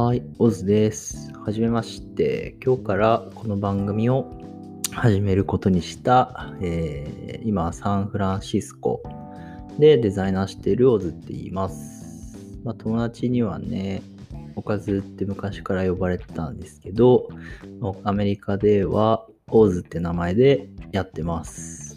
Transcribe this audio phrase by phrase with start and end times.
[0.00, 1.32] はい、オズです。
[1.44, 2.54] はじめまして。
[2.64, 4.30] 今日からこの番組を
[4.92, 9.02] 始めることにした、えー、今、サンフランシスコ
[9.76, 12.38] でデザイナーしているオズって言います。
[12.62, 14.04] まあ、友達にはね、
[14.54, 17.28] おかずって昔から呼ばれてたんですけど、
[18.04, 21.96] アメリカではオズって名前でやってます。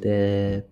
[0.00, 0.66] で、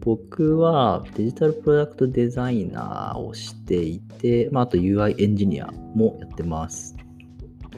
[0.00, 6.96] 僕はデジタルプロダクトデザイナーをしていて、まあ、あと UI エンジニアもやってます。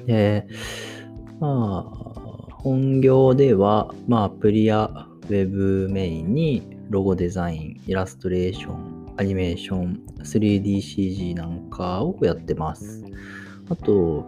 [0.06, 0.46] で、
[1.40, 13.04] まあ、本業では、まあ、アプリやウェブメインにロゴデザイン、イラストレーション、アニメーション、3DCG なんかをやってます。
[13.68, 14.24] あと、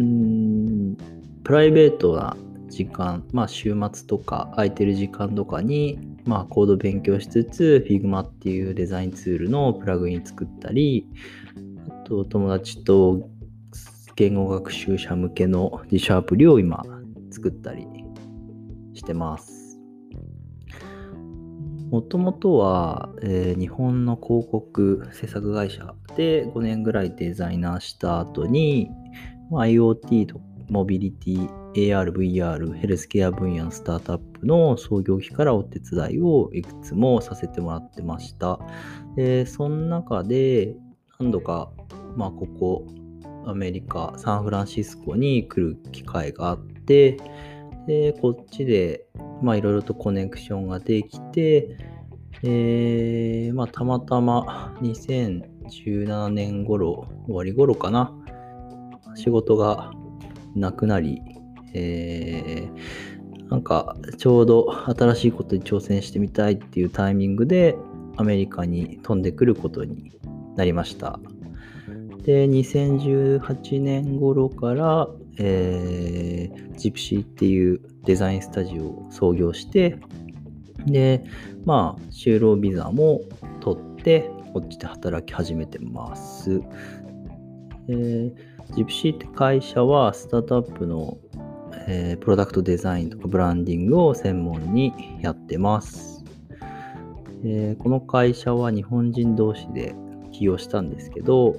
[0.00, 0.96] ん
[1.42, 2.36] プライベートな
[2.74, 11.06] 時間、まあ週末とか空いてる時間とかに、まあコード勉強しつつ Figma っていうデザインツールのプラグイン作ったり、
[11.88, 13.28] あと友達と
[14.16, 16.84] 言語学習者向けの自社アプリを今
[17.30, 17.86] 作ったり
[18.94, 19.80] してます。
[21.90, 28.90] もともとは、えー、日本の広告制作会社で5年ぐらいデザイナーした後に、
[29.52, 38.60] IoT とモビリティ、AR、VR、ヘルスケア分野のスタートアップの創業期からお手伝いをいくつもさせてもらってました。
[39.16, 40.76] で、その中で
[41.18, 41.72] 何度か、
[42.16, 42.86] まあ、ここ、
[43.46, 47.16] アメリカ、サンフランシスコに来る機会があって、
[47.88, 49.06] で、こっちで、
[49.42, 51.76] まあ、いろいろとコネクションができて、
[52.44, 58.12] えー、まあ、たまたま2017年頃、終わり頃かな、
[59.16, 59.90] 仕事が
[60.54, 61.20] なくなり、
[61.74, 67.76] えー、なんかちょうど新しいことに挑戦してみたいっていうタイミングで
[68.16, 70.12] アメリカに飛んでくることに
[70.56, 71.18] なりました。
[72.24, 75.08] で、2018年頃から、
[75.38, 79.98] えー、ジプシーっていうデザインスタジオを創業して、
[80.86, 81.24] で、
[81.64, 83.20] まあ、就労ビザも
[83.60, 86.60] 取って、こっちで働き始めてます。
[87.88, 91.18] ジプシーって会社はスタートアップの、
[91.86, 96.24] えー、プロダクトデザインとかブランディングを専門にやってます。
[97.44, 99.94] えー、この会社は日本人同士で
[100.32, 101.56] 起業したんですけど、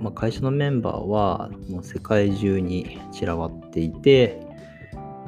[0.00, 4.40] まあ、会社のメンバーはもう世界中に散らばっていて、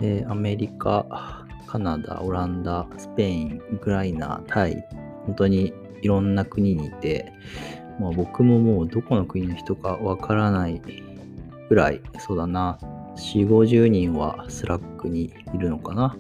[0.00, 4.82] えー、アメリカ、カナダ、オランダ、スペイン、ウクライナ、タイ、
[5.26, 7.32] 本当にいろんな国にいて、
[8.00, 10.81] まあ、僕ももうどこの国の人かわからない
[11.69, 12.78] ぐらい、そうだな、
[13.17, 16.17] 4、50人は Slack にいるのかな。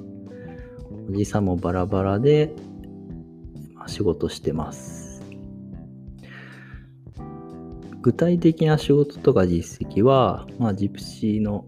[1.08, 2.54] おじさんもバラバラで、
[3.74, 5.22] ま、仕事してます。
[8.02, 11.66] 具体的な仕事とか実績は、まあ、ジプシーの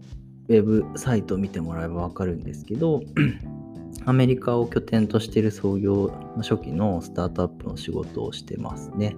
[0.49, 3.01] ウェブサイトを見てもらえばわかるんですけど、
[4.05, 9.15] アメリカを拠点としている創業初期のスタートアップの仕事をしてますね。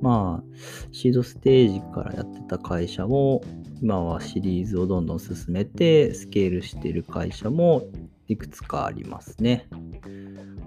[0.00, 0.56] まあ、
[0.92, 3.42] シードステージからやってた会社も、
[3.82, 7.82] 今はシリーズをどんどん進めて、スケールしている会社も
[8.26, 9.66] いくつかありますね。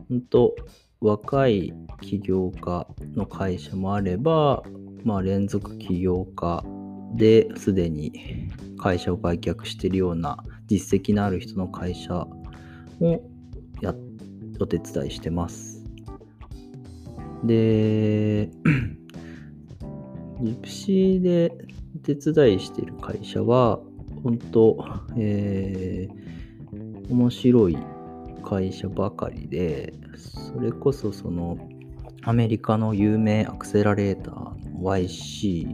[0.10, 0.56] 本当
[1.00, 4.64] 若い起業家の会社もあれば、
[5.04, 6.64] まあ、連続起業家
[7.16, 10.38] ですでに会社を売却しているような
[10.68, 12.28] 実績のある人の会社
[13.00, 13.22] も
[13.82, 13.96] や
[14.60, 15.84] お手伝いしてます。
[17.44, 18.50] で、
[20.42, 21.52] ジプシーで
[22.04, 23.80] 手伝いしてる会社は、
[24.24, 24.78] 本当、
[25.18, 27.78] えー、面白い
[28.44, 31.58] 会社ばかりで、それこそその、
[32.24, 35.68] アメリカの有名アクセラレーターの YC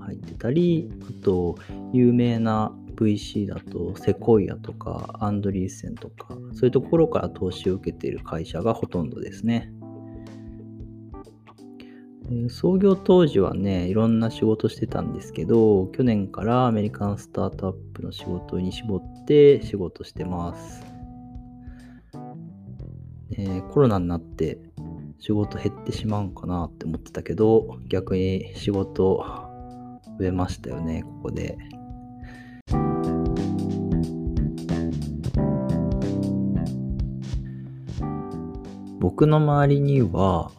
[0.00, 1.56] 入ってたり、あと、
[1.92, 9.72] 有名な VC だとセコイアとかアンドリーセンとかそういうところから投資を受けている会社がほとんどですね。
[12.48, 20.84] 創業当時はね、いろんな仕事してたんですけど、去年からアメリカンスタートアップの仕事に絞って仕事してます。
[23.32, 24.58] えー、コロナになって
[25.18, 29.24] 仕事減ってしまうんかなって思ってたけど、逆に仕事
[30.18, 31.58] 増えましたよね、ここで。
[39.00, 40.52] 僕の周りには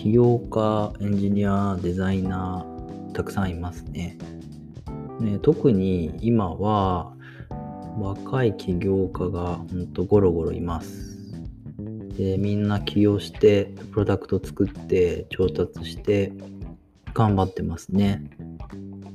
[0.00, 4.16] 起業家、エンジニア、デザイナー、たくさんいますね。
[5.18, 7.12] ね特に今は
[7.98, 11.32] 若い起業家がほんとゴロゴロいます。
[12.16, 16.32] で、みんな起業して、プロダクト作って、調達して、
[17.12, 18.22] 頑張ってますね。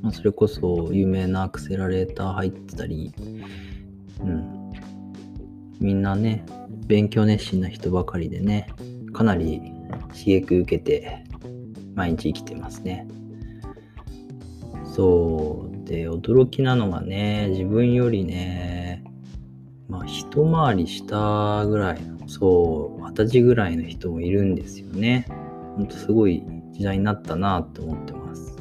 [0.02, 3.14] ま、それこそ有名なアクセラレーター入ってたり、
[4.20, 4.74] うん。
[5.80, 6.46] みんなね、
[6.88, 8.68] 勉強熱心な人ばかりでね、
[9.14, 9.73] かなり
[10.10, 11.24] 刺激受けて
[11.96, 13.08] 毎日生きてますね。
[14.86, 15.88] そう。
[15.88, 19.04] で、驚きなのがね、自分よりね、
[19.90, 25.26] まあ、一回り下ぐらいの、そう、二十歳ぐらいの人もいるんですよね。
[25.76, 28.56] ほんとすごい時代になったなって思ってます。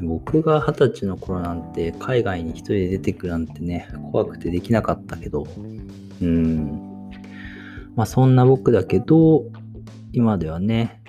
[0.00, 5.46] 僕が二十歳の頃なんて海外に一人で出てくなんてね、怖くてできなかったけど、
[6.22, 7.10] うん。
[7.94, 9.44] まあそんな僕だけど、
[10.12, 11.02] 今ではね、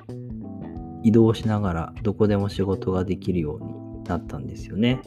[1.03, 5.01] 移動しながらどこでも仕事ができるようになったんですよね。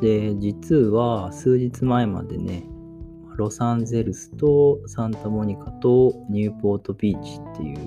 [0.00, 2.64] で、実は数日前までね、
[3.36, 7.78] ロサンゼルスとサンタモニカとニューポートビーチっていう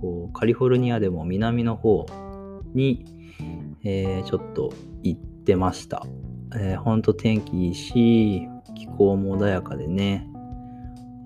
[0.00, 2.06] こうカリフォルニアでも南の方
[2.74, 3.04] に、
[3.84, 4.72] えー、ちょっと
[5.02, 6.06] 行ってました。
[6.54, 10.28] えー、ほんと天気いいし、気候も穏やかでね。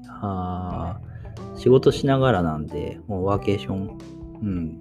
[0.09, 1.01] あ
[1.57, 3.99] 仕事しながらなんで、もうワーケーション。
[4.43, 4.81] うん。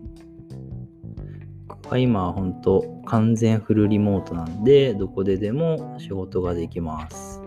[1.98, 7.42] 今は本当完全フルリモートなんで、どこででも仕事ができます。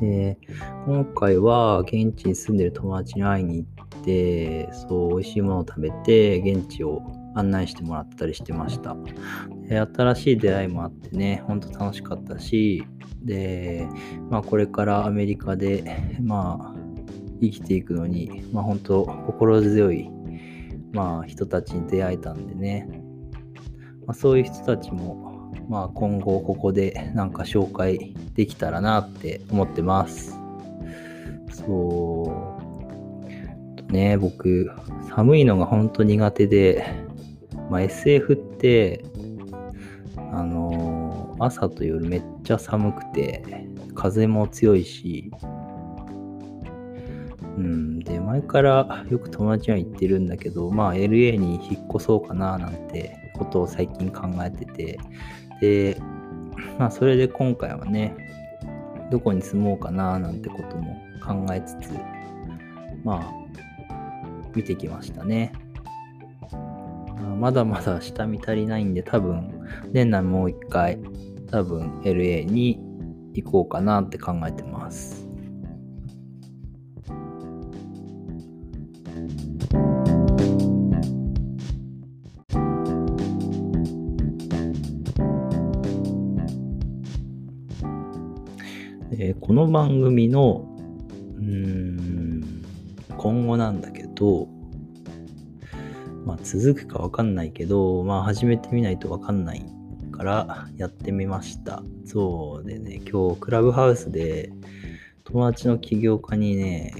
[0.00, 0.38] で、
[0.86, 7.02] 今回は現地に住んでる友達に会いに行って、そう、美味しいものを食べて、現地を
[7.34, 8.96] 案内してもらったりしてました。
[9.68, 12.84] で新しい出会いもあってね、ほんと楽しかったし、
[13.22, 13.86] で、
[14.30, 16.75] まあこれからアメリカで、まあ
[17.40, 20.10] 生きていくのに、まあ本当心強い、
[20.92, 22.88] まあ人たちに出会えたんでね、
[24.06, 30.38] まあ、そういう人たちも、まあ今後ここでなんか紹介できたらなって思ってます。
[31.50, 32.52] そ
[33.90, 33.92] う。
[33.92, 34.70] ね、僕、
[35.14, 36.84] 寒いのが本当苦手で、
[37.70, 39.04] まあ、SF って、
[40.32, 43.44] あのー、朝と夜めっちゃ寒くて、
[43.94, 45.30] 風も強いし、
[48.36, 54.98] 前からよく友達には言ってるんだけど、まあ LA に引っ越そうかななんてことを最近考えてて、
[55.60, 56.00] で、
[56.78, 58.14] まあそれで今回はね、
[59.10, 61.92] どこに住もうかななんてことも考えつつ、
[63.04, 63.32] まあ、
[64.54, 65.52] 見てきましたね。
[67.38, 69.50] まだまだ下見足りないんで、多分、
[69.92, 70.98] 年内もう一回、
[71.50, 72.80] 多分 LA に
[73.34, 75.25] 行こうかなって考えてます。
[89.12, 90.66] えこの番組の、
[91.36, 92.64] うーん、
[93.16, 94.48] 今後なんだけど、
[96.24, 99.64] まあ、続くかわかんないけど、まあ、始めてみないとわかんない
[100.10, 101.84] からやってみました。
[102.04, 104.50] そうでね、今日クラブハウスで
[105.22, 106.92] 友達の起業家にね、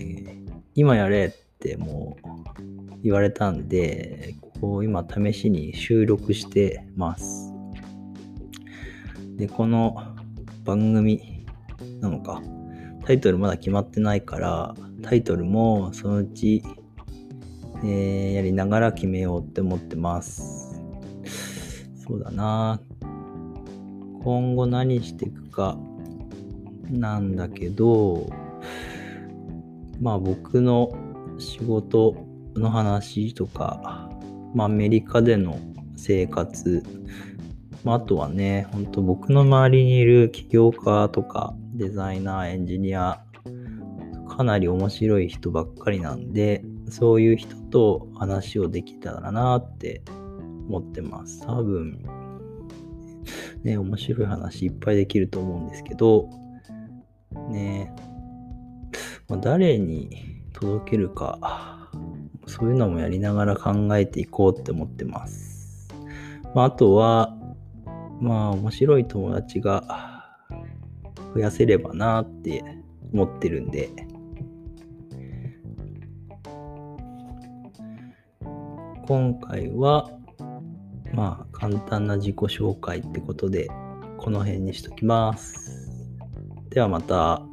[0.76, 7.52] 今やれってもう言われたんで、こう今試しに収録してます。
[9.36, 10.14] で、この
[10.64, 11.35] 番組
[12.00, 12.42] なのか、
[13.04, 16.62] タイトルまだ決まってないから、タイトルもそのうち
[17.84, 20.80] えー、やりながら決めようって思ってます。
[22.06, 22.80] そうだな。
[24.22, 25.76] 今後何していくか
[26.90, 28.30] なんだけど、
[30.00, 30.90] まあ僕の
[31.38, 32.16] 仕事
[32.54, 34.08] の話とか、
[34.54, 35.58] まあアメリカでの
[35.96, 36.82] 生活、
[37.84, 43.22] まあ、あとはね、ほんと僕の周りにいる起業家とかデザイナー、エンジニア、
[44.28, 50.02] かなり面白い人ばっかりなんで、そういう人と話をできたらなって
[50.68, 51.44] 思ってます。
[51.46, 52.02] 多分、
[53.62, 56.30] ね、面白い話いっぱいできると思うんですけど、
[57.50, 57.92] ね、
[59.28, 61.90] まあ、誰に届けるか、
[62.46, 65.88] そういうのもやりながら考えていこうって思ってます。
[66.54, 67.36] まあ、あとは、
[68.20, 70.15] まあ、面白い友達が
[71.36, 72.64] 増やせればなって
[73.12, 73.90] 思ってるんで、
[79.06, 80.10] 今回は、
[81.12, 83.68] まあ、簡単な自己紹介ってことで、
[84.16, 85.90] この辺にしときます。
[86.70, 87.45] ではまた。